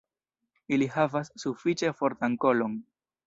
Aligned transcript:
Ili 0.77 0.87
havas 0.95 1.29
sufiĉe 1.45 1.93
fortan 1.99 2.39
kolon. 2.47 2.81